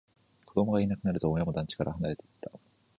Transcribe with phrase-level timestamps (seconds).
[0.47, 2.49] 子供がいなくなると、親も団地から離れていった